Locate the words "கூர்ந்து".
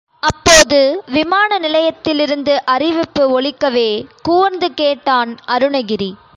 4.21-4.73